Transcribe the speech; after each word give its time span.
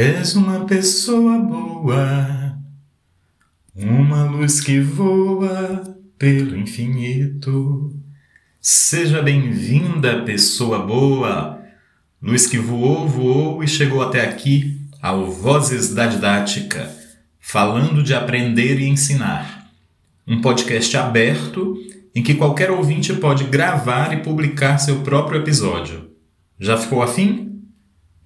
És 0.00 0.36
uma 0.36 0.64
pessoa 0.64 1.40
boa, 1.40 2.56
uma 3.74 4.22
luz 4.26 4.60
que 4.60 4.78
voa 4.78 5.92
pelo 6.16 6.56
infinito. 6.56 7.92
Seja 8.60 9.20
bem-vinda, 9.20 10.22
pessoa 10.22 10.78
boa, 10.86 11.60
luz 12.22 12.46
que 12.46 12.58
voou, 12.58 13.08
voou 13.08 13.64
e 13.64 13.66
chegou 13.66 14.00
até 14.00 14.24
aqui 14.24 14.80
ao 15.02 15.32
Vozes 15.32 15.92
da 15.92 16.06
Didática, 16.06 16.88
falando 17.40 18.00
de 18.00 18.14
aprender 18.14 18.78
e 18.78 18.86
ensinar. 18.86 19.68
Um 20.24 20.40
podcast 20.40 20.96
aberto 20.96 21.76
em 22.14 22.22
que 22.22 22.36
qualquer 22.36 22.70
ouvinte 22.70 23.12
pode 23.14 23.42
gravar 23.42 24.12
e 24.12 24.22
publicar 24.22 24.78
seu 24.78 25.00
próprio 25.00 25.40
episódio. 25.40 26.08
Já 26.56 26.76
ficou 26.76 27.02
afim? 27.02 27.47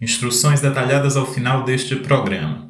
Instruções 0.02 0.60
detalhadas 0.60 1.16
ao 1.16 1.24
final 1.24 1.62
deste 1.62 1.94
programa. 1.94 2.68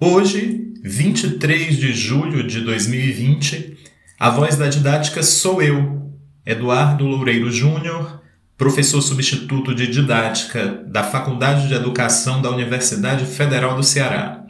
Hoje, 0.00 0.72
23 0.84 1.76
de 1.76 1.92
julho 1.92 2.46
de 2.46 2.60
2020, 2.60 3.76
a 4.16 4.30
voz 4.30 4.56
da 4.56 4.68
didática 4.68 5.20
sou 5.20 5.60
eu, 5.60 6.12
Eduardo 6.46 7.04
Loureiro 7.04 7.50
Júnior, 7.50 8.22
professor 8.56 9.02
substituto 9.02 9.74
de 9.74 9.88
didática 9.88 10.84
da 10.86 11.02
Faculdade 11.02 11.66
de 11.66 11.74
Educação 11.74 12.40
da 12.40 12.50
Universidade 12.50 13.26
Federal 13.26 13.74
do 13.74 13.82
Ceará. 13.82 14.46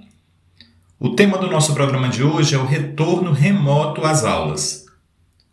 O 1.01 1.15
tema 1.17 1.39
do 1.39 1.51
nosso 1.51 1.73
programa 1.73 2.11
de 2.11 2.23
hoje 2.23 2.55
é 2.55 2.59
o 2.59 2.67
retorno 2.67 3.33
remoto 3.33 4.05
às 4.05 4.25
aulas. 4.25 4.85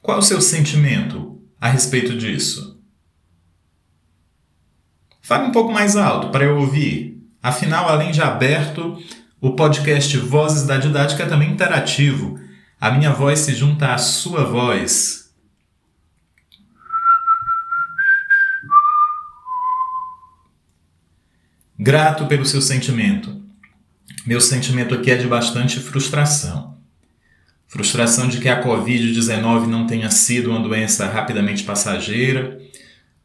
Qual 0.02 0.20
o 0.20 0.22
seu 0.22 0.42
sentimento 0.42 1.42
a 1.62 1.70
respeito 1.70 2.14
disso? 2.18 2.71
Fale 5.22 5.48
um 5.48 5.52
pouco 5.52 5.72
mais 5.72 5.96
alto 5.96 6.30
para 6.30 6.46
eu 6.46 6.58
ouvir. 6.58 7.18
Afinal, 7.42 7.88
além 7.88 8.12
de 8.12 8.22
aberto, 8.22 8.98
o 9.40 9.52
podcast 9.56 10.18
Vozes 10.18 10.66
da 10.66 10.78
Didática 10.78 11.24
é 11.24 11.28
também 11.28 11.52
interativo. 11.52 12.40
A 12.80 12.92
minha 12.92 13.12
voz 13.12 13.40
se 13.40 13.54
junta 13.54 13.94
à 13.94 13.98
sua 13.98 14.44
voz. 14.44 15.32
Grato 21.78 22.26
pelo 22.28 22.46
seu 22.46 22.62
sentimento. 22.62 23.42
Meu 24.26 24.40
sentimento 24.40 24.94
aqui 24.94 25.10
é 25.10 25.18
de 25.18 25.28
bastante 25.28 25.80
frustração. 25.80 26.78
Frustração 27.68 28.28
de 28.28 28.40
que 28.40 28.50
a 28.50 28.64
Covid-19 28.64 29.66
não 29.66 29.88
tenha 29.88 30.12
sido 30.12 30.52
uma 30.52 30.60
doença 30.60 31.08
rapidamente 31.08 31.64
passageira 31.64 32.62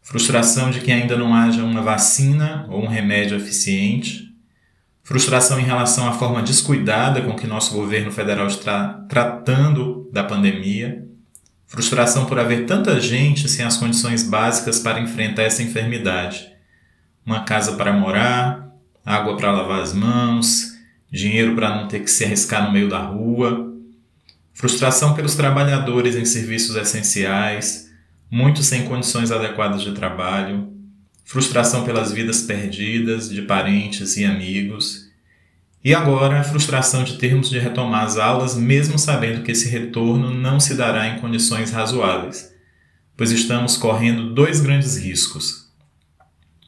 frustração 0.06 0.70
de 0.70 0.80
que 0.80 0.92
ainda 0.92 1.16
não 1.16 1.34
haja 1.34 1.64
uma 1.64 1.82
vacina 1.82 2.64
ou 2.70 2.84
um 2.84 2.86
remédio 2.86 3.36
eficiente, 3.36 4.32
frustração 5.02 5.58
em 5.58 5.64
relação 5.64 6.08
à 6.08 6.12
forma 6.12 6.44
descuidada 6.44 7.22
com 7.22 7.34
que 7.34 7.44
nosso 7.44 7.74
governo 7.74 8.12
federal 8.12 8.46
está 8.46 9.04
tratando 9.08 10.08
da 10.12 10.22
pandemia, 10.22 11.04
frustração 11.66 12.24
por 12.24 12.38
haver 12.38 12.66
tanta 12.66 13.00
gente 13.00 13.48
sem 13.48 13.64
as 13.64 13.76
condições 13.76 14.22
básicas 14.22 14.78
para 14.78 15.00
enfrentar 15.00 15.42
essa 15.42 15.64
enfermidade. 15.64 16.52
Uma 17.24 17.42
casa 17.42 17.72
para 17.72 17.92
morar, 17.92 18.70
água 19.04 19.36
para 19.36 19.50
lavar 19.50 19.80
as 19.80 19.92
mãos, 19.92 20.76
dinheiro 21.10 21.56
para 21.56 21.74
não 21.74 21.88
ter 21.88 21.98
que 21.98 22.10
se 22.12 22.24
arriscar 22.24 22.64
no 22.64 22.72
meio 22.72 22.88
da 22.88 23.00
rua, 23.00 23.74
frustração 24.54 25.14
pelos 25.14 25.34
trabalhadores 25.34 26.14
em 26.14 26.24
serviços 26.24 26.76
essenciais 26.76 27.85
muitos 28.30 28.66
sem 28.66 28.84
condições 28.84 29.30
adequadas 29.30 29.82
de 29.82 29.92
trabalho, 29.92 30.72
frustração 31.24 31.84
pelas 31.84 32.12
vidas 32.12 32.42
perdidas 32.42 33.28
de 33.28 33.42
parentes 33.42 34.16
e 34.16 34.24
amigos, 34.24 35.06
e 35.82 35.94
agora 35.94 36.40
a 36.40 36.44
frustração 36.44 37.04
de 37.04 37.16
termos 37.16 37.48
de 37.48 37.58
retomar 37.58 38.04
as 38.04 38.16
aulas 38.16 38.56
mesmo 38.56 38.98
sabendo 38.98 39.42
que 39.42 39.52
esse 39.52 39.68
retorno 39.68 40.34
não 40.34 40.58
se 40.58 40.74
dará 40.74 41.06
em 41.08 41.20
condições 41.20 41.70
razoáveis, 41.70 42.52
pois 43.16 43.30
estamos 43.30 43.76
correndo 43.76 44.34
dois 44.34 44.60
grandes 44.60 44.96
riscos. 44.96 45.72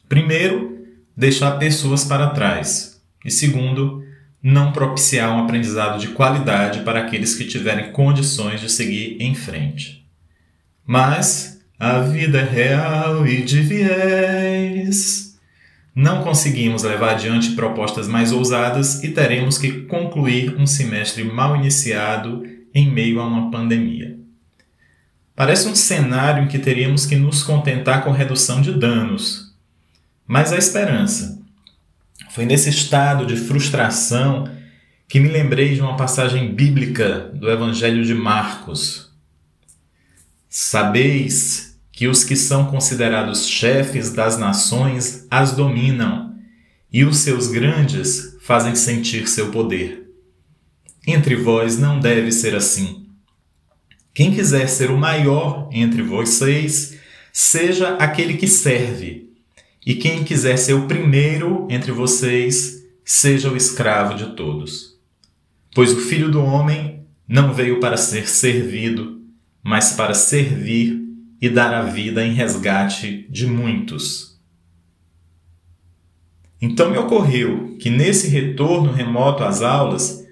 Primeiro, 0.08 0.86
deixar 1.16 1.58
pessoas 1.58 2.04
para 2.04 2.30
trás, 2.30 3.02
e 3.24 3.30
segundo, 3.30 4.04
não 4.40 4.72
propiciar 4.72 5.32
um 5.32 5.42
aprendizado 5.42 5.98
de 5.98 6.08
qualidade 6.08 6.80
para 6.80 7.00
aqueles 7.00 7.34
que 7.34 7.44
tiverem 7.44 7.90
condições 7.90 8.60
de 8.60 8.70
seguir 8.70 9.16
em 9.20 9.34
frente. 9.34 9.97
Mas 10.90 11.60
a 11.78 12.00
vida 12.00 12.38
é 12.38 12.44
real 12.44 13.26
e 13.26 13.42
de 13.42 13.60
viés. 13.60 15.38
Não 15.94 16.22
conseguimos 16.22 16.82
levar 16.82 17.10
adiante 17.10 17.50
propostas 17.50 18.08
mais 18.08 18.32
ousadas 18.32 19.04
e 19.04 19.08
teremos 19.08 19.58
que 19.58 19.82
concluir 19.82 20.56
um 20.56 20.66
semestre 20.66 21.22
mal 21.24 21.54
iniciado 21.54 22.42
em 22.74 22.90
meio 22.90 23.20
a 23.20 23.26
uma 23.26 23.50
pandemia. 23.50 24.18
Parece 25.36 25.68
um 25.68 25.74
cenário 25.74 26.44
em 26.44 26.48
que 26.48 26.58
teríamos 26.58 27.04
que 27.04 27.16
nos 27.16 27.42
contentar 27.42 28.02
com 28.02 28.10
redução 28.10 28.62
de 28.62 28.72
danos. 28.72 29.54
Mas 30.26 30.54
a 30.54 30.56
esperança. 30.56 31.38
Foi 32.30 32.46
nesse 32.46 32.70
estado 32.70 33.26
de 33.26 33.36
frustração 33.36 34.50
que 35.06 35.20
me 35.20 35.28
lembrei 35.28 35.74
de 35.74 35.82
uma 35.82 35.98
passagem 35.98 36.54
bíblica 36.54 37.30
do 37.34 37.50
Evangelho 37.50 38.02
de 38.06 38.14
Marcos, 38.14 39.07
Sabeis 40.48 41.78
que 41.92 42.06
os 42.06 42.24
que 42.24 42.36
são 42.36 42.66
considerados 42.66 43.46
chefes 43.46 44.12
das 44.12 44.38
nações 44.38 45.26
as 45.30 45.52
dominam, 45.52 46.34
e 46.92 47.04
os 47.04 47.18
seus 47.18 47.48
grandes 47.48 48.36
fazem 48.40 48.74
sentir 48.74 49.28
seu 49.28 49.50
poder. 49.50 50.08
Entre 51.06 51.36
vós 51.36 51.76
não 51.76 52.00
deve 52.00 52.32
ser 52.32 52.54
assim. 52.54 53.06
Quem 54.14 54.34
quiser 54.34 54.68
ser 54.68 54.90
o 54.90 54.96
maior 54.96 55.68
entre 55.72 56.02
vocês, 56.02 56.96
seja 57.32 57.96
aquele 57.96 58.34
que 58.34 58.46
serve, 58.46 59.30
e 59.84 59.94
quem 59.94 60.24
quiser 60.24 60.56
ser 60.56 60.74
o 60.74 60.86
primeiro 60.86 61.66
entre 61.70 61.92
vocês, 61.92 62.84
seja 63.04 63.50
o 63.50 63.56
escravo 63.56 64.14
de 64.14 64.34
todos. 64.34 64.98
Pois 65.74 65.92
o 65.92 66.00
filho 66.00 66.30
do 66.30 66.42
homem 66.42 67.06
não 67.26 67.52
veio 67.52 67.80
para 67.80 67.96
ser 67.96 68.28
servido, 68.28 69.17
mas 69.68 69.92
para 69.92 70.14
servir 70.14 70.98
e 71.38 71.46
dar 71.46 71.74
a 71.74 71.82
vida 71.82 72.24
em 72.24 72.32
resgate 72.32 73.26
de 73.28 73.46
muitos. 73.46 74.40
Então 76.58 76.90
me 76.90 76.96
ocorreu 76.96 77.76
que 77.78 77.90
nesse 77.90 78.28
retorno 78.28 78.90
remoto 78.90 79.44
às 79.44 79.60
aulas, 79.60 80.24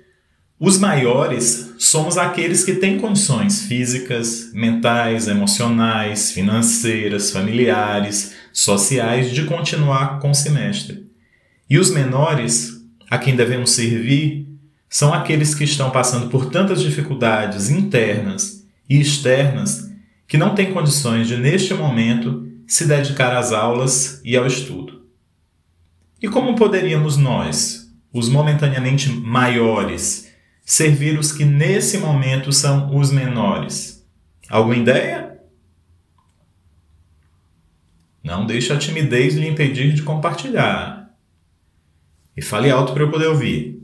os 0.58 0.78
maiores 0.78 1.74
somos 1.78 2.16
aqueles 2.16 2.64
que 2.64 2.76
têm 2.76 2.98
condições 2.98 3.66
físicas, 3.66 4.50
mentais, 4.54 5.28
emocionais, 5.28 6.32
financeiras, 6.32 7.30
familiares, 7.30 8.34
sociais 8.54 9.30
de 9.30 9.44
continuar 9.44 10.18
com 10.18 10.30
o 10.30 10.34
semestre. 10.34 11.06
E 11.68 11.78
os 11.78 11.90
menores, 11.90 12.72
a 13.10 13.18
quem 13.18 13.36
devemos 13.36 13.72
servir, 13.72 14.48
são 14.88 15.12
aqueles 15.12 15.54
que 15.54 15.64
estão 15.64 15.90
passando 15.90 16.30
por 16.30 16.46
tantas 16.46 16.80
dificuldades 16.80 17.68
internas 17.68 18.55
e 18.88 19.00
externas 19.00 19.90
que 20.26 20.36
não 20.36 20.54
têm 20.54 20.72
condições 20.72 21.28
de, 21.28 21.36
neste 21.36 21.74
momento, 21.74 22.46
se 22.66 22.86
dedicar 22.86 23.36
às 23.36 23.52
aulas 23.52 24.20
e 24.24 24.36
ao 24.36 24.46
estudo. 24.46 25.06
E 26.20 26.28
como 26.28 26.56
poderíamos 26.56 27.16
nós, 27.16 27.92
os 28.12 28.28
momentaneamente 28.28 29.08
maiores, 29.10 30.32
servir 30.64 31.18
os 31.18 31.30
que 31.30 31.44
nesse 31.44 31.98
momento 31.98 32.52
são 32.52 32.96
os 32.96 33.10
menores? 33.10 34.04
Alguma 34.48 34.76
ideia? 34.76 35.38
Não 38.22 38.44
deixe 38.44 38.72
a 38.72 38.78
timidez 38.78 39.34
lhe 39.36 39.46
impedir 39.46 39.92
de 39.92 40.02
compartilhar. 40.02 41.14
E 42.36 42.42
fale 42.42 42.70
alto 42.70 42.92
para 42.92 43.04
eu 43.04 43.10
poder 43.10 43.28
ouvir. 43.28 43.75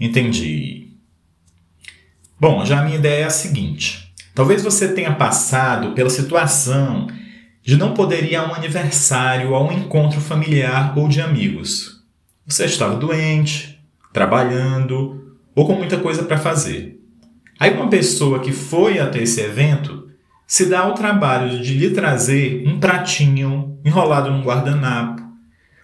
Entendi. 0.00 0.94
Bom, 2.40 2.64
já 2.64 2.80
a 2.80 2.84
minha 2.84 2.96
ideia 2.96 3.24
é 3.24 3.26
a 3.26 3.30
seguinte: 3.30 4.14
talvez 4.34 4.64
você 4.64 4.88
tenha 4.94 5.14
passado 5.14 5.92
pela 5.92 6.08
situação 6.08 7.06
de 7.62 7.76
não 7.76 7.92
poder 7.92 8.24
ir 8.24 8.34
a 8.34 8.48
um 8.48 8.54
aniversário, 8.54 9.54
a 9.54 9.62
um 9.62 9.70
encontro 9.70 10.18
familiar 10.18 10.96
ou 10.96 11.06
de 11.06 11.20
amigos. 11.20 12.02
Você 12.46 12.64
estava 12.64 12.96
doente, 12.96 13.78
trabalhando 14.10 15.36
ou 15.54 15.66
com 15.66 15.74
muita 15.74 15.98
coisa 15.98 16.22
para 16.22 16.38
fazer. 16.38 16.98
Aí 17.58 17.74
uma 17.74 17.90
pessoa 17.90 18.40
que 18.40 18.52
foi 18.52 18.98
até 18.98 19.22
esse 19.22 19.42
evento 19.42 20.08
se 20.46 20.64
dá 20.64 20.80
ao 20.80 20.94
trabalho 20.94 21.60
de 21.60 21.74
lhe 21.74 21.90
trazer 21.90 22.66
um 22.66 22.80
pratinho 22.80 23.78
enrolado 23.84 24.30
num 24.30 24.42
guardanapo 24.42 25.29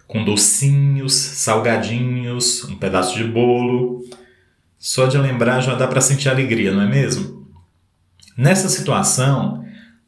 com 0.06 0.25
docinhos, 0.25 1.14
salgadinhos, 1.14 2.64
um 2.64 2.76
pedaço 2.76 3.17
de 3.17 3.25
bolo. 3.25 4.05
Só 4.79 5.06
de 5.06 5.19
lembrar 5.19 5.61
já 5.61 5.75
dá 5.75 5.87
para 5.87 6.00
sentir 6.00 6.29
alegria, 6.29 6.73
não 6.73 6.82
é 6.82 6.87
mesmo? 6.87 7.47
Nessa 8.37 8.69
situação, 8.69 9.64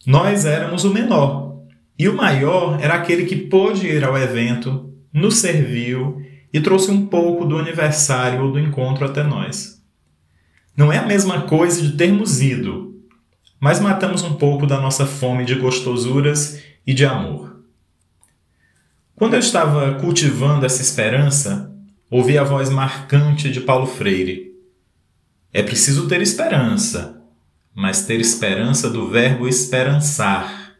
nós 0.06 0.44
éramos 0.44 0.84
o 0.84 0.92
menor. 0.92 1.62
E 1.98 2.08
o 2.08 2.16
maior 2.16 2.78
era 2.80 2.94
aquele 2.94 3.24
que 3.24 3.34
pôde 3.34 3.86
ir 3.86 4.04
ao 4.04 4.16
evento, 4.16 4.92
nos 5.12 5.38
serviu 5.38 6.22
e 6.52 6.60
trouxe 6.60 6.90
um 6.90 7.06
pouco 7.06 7.44
do 7.44 7.58
aniversário 7.58 8.44
ou 8.44 8.52
do 8.52 8.60
encontro 8.60 9.04
até 9.04 9.22
nós. 9.22 9.82
Não 10.76 10.92
é 10.92 10.98
a 10.98 11.06
mesma 11.06 11.42
coisa 11.42 11.82
de 11.82 11.96
termos 11.96 12.40
ido, 12.40 12.94
mas 13.58 13.80
matamos 13.80 14.22
um 14.22 14.34
pouco 14.34 14.66
da 14.66 14.80
nossa 14.80 15.04
fome 15.04 15.44
de 15.44 15.56
gostosuras 15.56 16.62
e 16.86 16.94
de 16.94 17.04
amor. 17.04 17.57
Quando 19.18 19.34
eu 19.34 19.40
estava 19.40 19.94
cultivando 19.94 20.64
essa 20.64 20.80
esperança, 20.80 21.74
ouvi 22.08 22.38
a 22.38 22.44
voz 22.44 22.70
marcante 22.70 23.50
de 23.50 23.60
Paulo 23.60 23.84
Freire. 23.84 24.52
É 25.52 25.60
preciso 25.60 26.06
ter 26.06 26.22
esperança, 26.22 27.20
mas 27.74 28.06
ter 28.06 28.20
esperança 28.20 28.88
do 28.88 29.10
verbo 29.10 29.48
esperançar. 29.48 30.76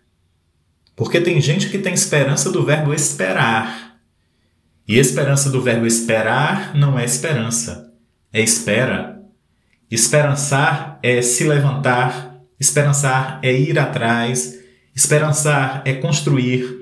Porque 0.94 1.20
tem 1.20 1.40
gente 1.40 1.69
que 1.69 1.79
tem 1.79 1.93
esperança 1.93 2.49
do 2.49 2.64
verbo 2.64 2.94
esperar. 2.94 3.99
E 4.87 4.96
esperança 4.96 5.50
do 5.50 5.61
verbo 5.61 5.85
esperar 5.85 6.76
não 6.76 6.96
é 6.96 7.05
esperança, 7.05 7.93
é 8.32 8.40
espera. 8.40 9.20
Esperançar 9.90 11.00
é 11.02 11.20
se 11.23 11.43
levantar, 11.43 12.38
esperançar 12.61 13.40
é 13.43 13.52
ir 13.52 13.81
atrás, 13.81 14.61
esperançar 14.94 15.82
é 15.85 15.94
construir, 15.94 16.77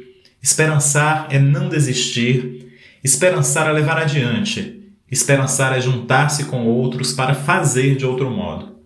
Esperançar 0.47 1.27
é 1.29 1.41
não 1.41 1.69
desistir, 1.69 2.73
esperançar 3.03 3.69
é 3.69 3.73
levar 3.73 3.99
adiante, 3.99 4.81
esperançar 5.11 5.77
é 5.77 5.81
juntar-se 5.81 6.45
com 6.45 6.69
outros 6.69 7.13
para 7.13 7.35
fazer 7.35 7.97
de 7.97 8.07
outro 8.07 8.31
modo. 8.31 8.77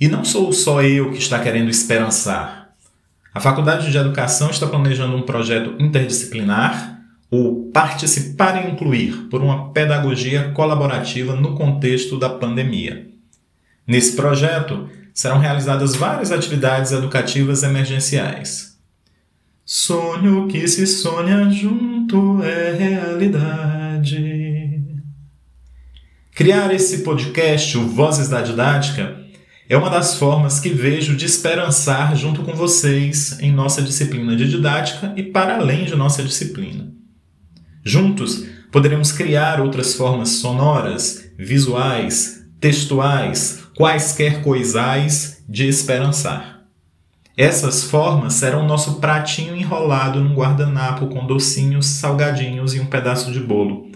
E 0.00 0.08
não 0.08 0.24
sou 0.24 0.52
só 0.52 0.82
eu 0.82 1.12
que 1.12 1.18
está 1.18 1.38
querendo 1.38 1.70
esperançar. 1.70 2.72
A 3.32 3.38
Faculdade 3.38 3.88
de 3.88 3.96
Educação 3.96 4.50
está 4.50 4.66
planejando 4.66 5.16
um 5.16 5.22
projeto 5.22 5.80
interdisciplinar, 5.80 7.00
o 7.30 7.70
Participar 7.72 8.64
e 8.64 8.72
Incluir, 8.72 9.28
por 9.30 9.40
uma 9.42 9.70
pedagogia 9.70 10.50
colaborativa 10.50 11.36
no 11.36 11.54
contexto 11.54 12.18
da 12.18 12.28
pandemia. 12.28 13.08
Nesse 13.86 14.16
projeto, 14.16 14.88
serão 15.14 15.38
realizadas 15.38 15.94
várias 15.94 16.32
atividades 16.32 16.90
educativas 16.90 17.62
emergenciais. 17.62 18.75
Sonho 19.68 20.46
que 20.46 20.68
se 20.68 20.86
sonha 20.86 21.50
junto 21.50 22.40
é 22.40 22.72
realidade. 22.72 24.14
Criar 26.32 26.72
esse 26.72 26.98
podcast, 26.98 27.76
o 27.76 27.88
Vozes 27.88 28.28
da 28.28 28.42
Didática, 28.42 29.20
é 29.68 29.76
uma 29.76 29.90
das 29.90 30.16
formas 30.20 30.60
que 30.60 30.68
vejo 30.68 31.16
de 31.16 31.24
esperançar 31.26 32.14
junto 32.14 32.44
com 32.44 32.52
vocês 32.54 33.40
em 33.40 33.50
nossa 33.50 33.82
disciplina 33.82 34.36
de 34.36 34.48
didática 34.48 35.12
e 35.16 35.24
para 35.24 35.56
além 35.56 35.84
de 35.84 35.96
nossa 35.96 36.22
disciplina. 36.22 36.92
Juntos, 37.84 38.46
poderemos 38.70 39.10
criar 39.10 39.60
outras 39.60 39.94
formas 39.94 40.28
sonoras, 40.28 41.28
visuais, 41.36 42.46
textuais, 42.60 43.64
quaisquer 43.74 44.42
coisais 44.42 45.42
de 45.48 45.66
esperançar. 45.66 46.55
Essas 47.36 47.82
formas 47.82 48.32
serão 48.32 48.66
nosso 48.66 48.94
pratinho 48.94 49.54
enrolado 49.54 50.22
num 50.22 50.34
guardanapo 50.34 51.08
com 51.08 51.26
docinhos, 51.26 51.84
salgadinhos 51.84 52.74
e 52.74 52.80
um 52.80 52.86
pedaço 52.86 53.30
de 53.30 53.40
bolo. 53.40 53.90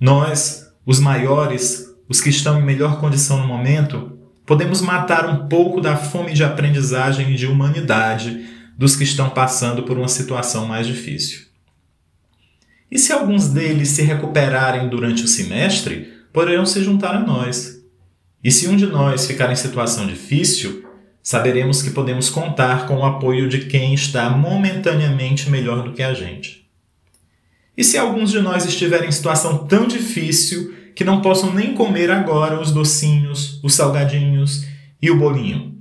Nós, 0.00 0.66
os 0.84 0.98
maiores, 0.98 1.86
os 2.08 2.20
que 2.20 2.30
estão 2.30 2.58
em 2.58 2.64
melhor 2.64 2.98
condição 2.98 3.38
no 3.38 3.46
momento, 3.46 4.18
podemos 4.44 4.80
matar 4.80 5.28
um 5.28 5.46
pouco 5.46 5.80
da 5.80 5.96
fome 5.96 6.32
de 6.32 6.42
aprendizagem 6.42 7.30
e 7.32 7.36
de 7.36 7.46
humanidade 7.46 8.48
dos 8.76 8.96
que 8.96 9.04
estão 9.04 9.30
passando 9.30 9.84
por 9.84 9.96
uma 9.96 10.08
situação 10.08 10.66
mais 10.66 10.86
difícil. 10.86 11.46
E 12.90 12.98
se 12.98 13.12
alguns 13.12 13.48
deles 13.48 13.88
se 13.90 14.02
recuperarem 14.02 14.88
durante 14.88 15.22
o 15.22 15.28
semestre, 15.28 16.12
poderão 16.32 16.66
se 16.66 16.82
juntar 16.82 17.14
a 17.14 17.20
nós. 17.20 17.82
E 18.42 18.50
se 18.50 18.66
um 18.66 18.74
de 18.76 18.86
nós 18.86 19.26
ficar 19.26 19.52
em 19.52 19.56
situação 19.56 20.06
difícil, 20.06 20.87
saberemos 21.28 21.82
que 21.82 21.90
podemos 21.90 22.30
contar 22.30 22.86
com 22.86 22.96
o 22.96 23.04
apoio 23.04 23.50
de 23.50 23.66
quem 23.66 23.92
está 23.92 24.30
momentaneamente 24.30 25.50
melhor 25.50 25.82
do 25.82 25.92
que 25.92 26.02
a 26.02 26.14
gente. 26.14 26.66
E 27.76 27.84
se 27.84 27.98
alguns 27.98 28.30
de 28.30 28.40
nós 28.40 28.64
estiverem 28.64 29.10
em 29.10 29.12
situação 29.12 29.66
tão 29.66 29.86
difícil 29.86 30.74
que 30.96 31.04
não 31.04 31.20
possam 31.20 31.52
nem 31.52 31.74
comer 31.74 32.10
agora 32.10 32.58
os 32.58 32.72
docinhos, 32.72 33.62
os 33.62 33.74
salgadinhos 33.74 34.66
e 35.02 35.10
o 35.10 35.18
bolinho? 35.18 35.76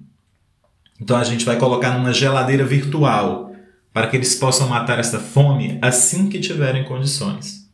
Então 0.99 1.15
a 1.15 1.23
gente 1.23 1.45
vai 1.45 1.55
colocar 1.55 1.97
numa 1.97 2.11
geladeira 2.11 2.65
virtual 2.65 3.55
para 3.94 4.07
que 4.07 4.17
eles 4.17 4.35
possam 4.35 4.67
matar 4.67 4.99
essa 4.99 5.17
fome 5.17 5.79
assim 5.81 6.27
que 6.27 6.41
tiverem 6.41 6.83
condições. 6.83 7.71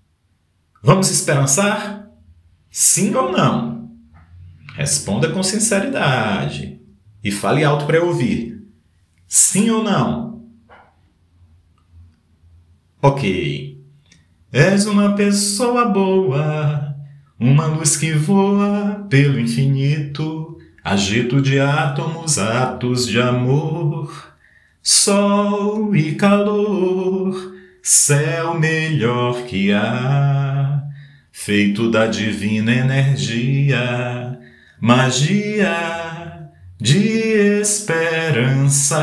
Vamos 0.79 1.09
esperançar? 1.09 2.07
Sim 2.69 3.15
ou 3.15 3.31
não? 3.31 3.89
Responda 4.75 5.31
com 5.31 5.41
sinceridade. 5.41 6.82
E 7.23 7.31
fale 7.31 7.63
alto 7.63 7.85
para 7.85 7.97
eu 7.97 8.07
ouvir. 8.07 8.61
Sim 9.27 9.69
ou 9.69 9.83
não? 9.83 10.43
Ok. 13.01 13.81
És 14.51 14.85
uma 14.85 15.15
pessoa 15.15 15.85
boa, 15.85 16.95
uma 17.39 17.65
luz 17.65 17.97
que 17.97 18.11
voa 18.13 19.07
pelo 19.09 19.39
infinito, 19.39 20.57
agito 20.83 21.41
de 21.41 21.59
átomos, 21.59 22.37
atos 22.37 23.07
de 23.07 23.19
amor, 23.19 24.35
sol 24.81 25.95
e 25.95 26.13
calor, 26.13 27.55
céu 27.81 28.59
melhor 28.59 29.43
que 29.45 29.71
há, 29.71 30.83
feito 31.31 31.89
da 31.89 32.05
divina 32.05 32.73
energia, 32.73 34.39
magia 34.79 36.42
de 36.83 37.61
esperança. 37.61 38.99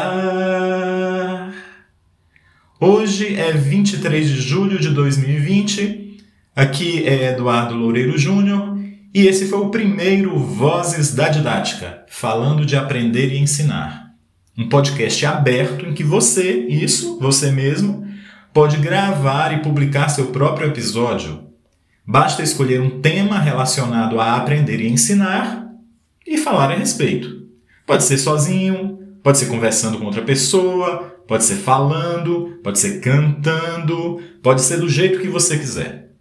Hoje 2.78 3.34
é 3.36 3.52
23 3.52 4.28
de 4.28 4.38
julho 4.38 4.78
de 4.78 4.90
2020. 4.90 6.18
Aqui 6.54 7.08
é 7.08 7.32
Eduardo 7.32 7.74
Loureiro 7.74 8.18
Júnior 8.18 8.78
e 9.14 9.26
esse 9.26 9.46
foi 9.46 9.60
o 9.60 9.70
primeiro 9.70 10.38
Vozes 10.38 11.14
da 11.14 11.30
Didática, 11.30 12.04
falando 12.06 12.66
de 12.66 12.76
aprender 12.76 13.32
e 13.32 13.38
ensinar. 13.38 14.10
Um 14.58 14.68
podcast 14.68 15.24
aberto 15.24 15.86
em 15.86 15.94
que 15.94 16.04
você, 16.04 16.66
isso, 16.68 17.18
você 17.18 17.50
mesmo, 17.50 18.06
pode 18.52 18.76
gravar 18.76 19.54
e 19.54 19.62
publicar 19.62 20.10
seu 20.10 20.26
próprio 20.26 20.68
episódio. 20.68 21.44
Basta 22.06 22.42
escolher 22.42 22.82
um 22.82 23.00
tema 23.00 23.38
relacionado 23.38 24.20
a 24.20 24.36
aprender 24.36 24.82
e 24.82 24.92
ensinar 24.92 25.66
e 26.26 26.36
falar 26.36 26.72
a 26.72 26.76
respeito. 26.76 27.39
Pode 27.90 28.04
ser 28.04 28.18
sozinho, 28.18 29.00
pode 29.20 29.36
ser 29.36 29.46
conversando 29.46 29.98
com 29.98 30.04
outra 30.04 30.22
pessoa, 30.22 31.12
pode 31.26 31.42
ser 31.42 31.56
falando, 31.56 32.56
pode 32.62 32.78
ser 32.78 33.00
cantando, 33.00 34.20
pode 34.40 34.60
ser 34.60 34.78
do 34.78 34.88
jeito 34.88 35.18
que 35.18 35.26
você 35.26 35.58
quiser. 35.58 36.12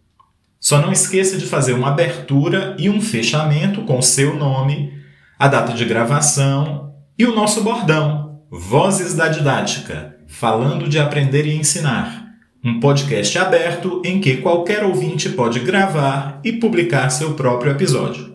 Só 0.59 0.81
não 0.81 0.91
esqueça 0.91 1.37
de 1.37 1.45
fazer 1.45 1.73
uma 1.73 1.89
abertura 1.89 2.75
e 2.79 2.89
um 2.89 2.99
fechamento 2.99 3.83
com 3.83 3.99
o 3.99 4.01
seu 4.01 4.35
nome, 4.35 4.91
a 5.37 5.47
data 5.47 5.71
de 5.73 5.85
gravação 5.85 6.91
e 7.15 7.23
o 7.27 7.35
nosso 7.35 7.61
bordão, 7.61 8.41
Vozes 8.49 9.13
da 9.13 9.27
Didática, 9.27 10.17
falando 10.27 10.89
de 10.89 10.97
aprender 10.97 11.45
e 11.45 11.55
ensinar. 11.55 12.33
Um 12.65 12.79
podcast 12.79 13.37
aberto 13.37 14.01
em 14.03 14.19
que 14.19 14.37
qualquer 14.37 14.83
ouvinte 14.83 15.29
pode 15.29 15.59
gravar 15.59 16.41
e 16.43 16.51
publicar 16.53 17.11
seu 17.11 17.35
próprio 17.35 17.73
episódio. 17.73 18.28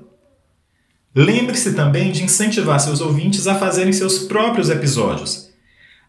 Lembre-se 1.15 1.75
também 1.75 2.11
de 2.11 2.25
incentivar 2.25 2.81
seus 2.81 3.01
ouvintes 3.01 3.47
a 3.47 3.55
fazerem 3.55 3.93
seus 3.93 4.21
próprios 4.21 4.69
episódios. 4.69 5.49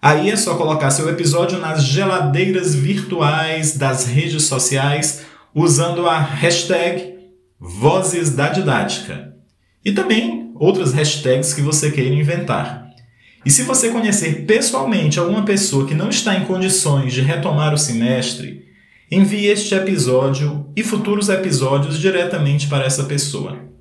Aí 0.01 0.31
é 0.31 0.35
só 0.35 0.55
colocar 0.55 0.89
seu 0.89 1.07
episódio 1.09 1.59
nas 1.59 1.83
geladeiras 1.83 2.73
virtuais 2.73 3.77
das 3.77 4.05
redes 4.05 4.43
sociais 4.43 5.25
usando 5.53 6.07
a 6.07 6.19
hashtag 6.19 7.15
Vozes 7.59 8.31
da 8.31 8.49
Didática 8.49 9.33
e 9.83 9.91
também 9.91 10.51
outras 10.55 10.93
hashtags 10.93 11.53
que 11.53 11.61
você 11.61 11.91
queira 11.91 12.13
inventar. 12.13 12.89
E 13.45 13.51
se 13.51 13.63
você 13.63 13.89
conhecer 13.89 14.45
pessoalmente 14.45 15.19
alguma 15.19 15.45
pessoa 15.45 15.87
que 15.87 15.93
não 15.93 16.09
está 16.09 16.35
em 16.35 16.45
condições 16.45 17.13
de 17.13 17.21
retomar 17.21 17.73
o 17.73 17.77
semestre, 17.77 18.65
envie 19.11 19.45
este 19.45 19.75
episódio 19.75 20.65
e 20.75 20.83
futuros 20.83 21.29
episódios 21.29 21.99
diretamente 21.99 22.67
para 22.67 22.85
essa 22.85 23.03
pessoa. 23.03 23.74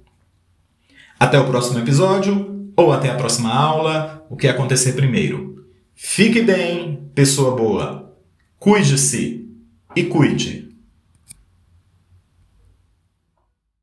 Até 1.25 1.41
o 1.41 1.47
próximo 1.47 1.79
episódio 1.79 2.71
ou 2.77 2.93
até 2.93 3.09
a 3.09 3.15
próxima 3.15 3.51
aula, 3.51 4.27
o 4.29 4.37
que 4.37 4.47
acontecer 4.47 4.93
primeiro. 4.93 5.65
Fique 5.95 6.43
bem, 6.43 7.09
pessoa 7.15 7.57
boa. 7.57 8.15
Cuide-se 8.59 9.49
e 9.97 10.05
cuide. 10.05 10.64